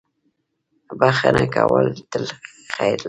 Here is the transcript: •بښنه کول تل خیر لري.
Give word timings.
•بښنه 0.99 1.45
کول 1.55 1.87
تل 2.11 2.25
خیر 2.73 2.97
لري. 2.97 2.99